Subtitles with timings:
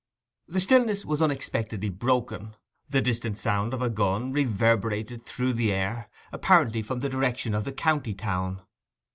[0.47, 2.55] The stillness was unexpectedly broken.
[2.89, 7.71] The distant sound of a gun reverberated through the air—apparently from the direction of the
[7.71, 8.63] county town.